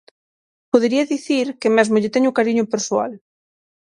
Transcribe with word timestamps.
Podería 0.71 1.09
dicir 1.13 1.45
que 1.61 1.73
mesmo 1.77 1.99
lle 2.01 2.13
teño 2.15 2.35
cariño 2.37 2.69
persoal. 2.73 3.11